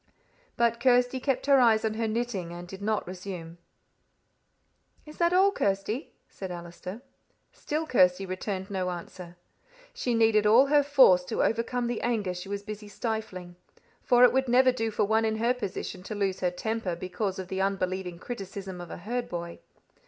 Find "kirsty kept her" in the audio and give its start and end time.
0.79-1.59